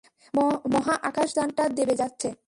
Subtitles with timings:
[0.73, 2.29] মহাকাশযানটা দেবে যাচ্ছে।